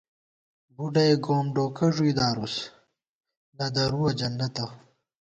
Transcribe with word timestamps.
بُڈَئےگوم 0.75 1.45
ڈوکہ 1.55 1.87
ݫُوئی 1.95 2.13
دارُوس، 2.17 2.55
نہ 3.57 3.67
دَرُوَہ 3.75 4.09
جنَّتہ 4.19 4.65